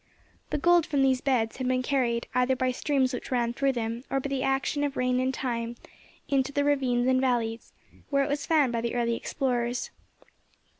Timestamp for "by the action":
4.19-4.83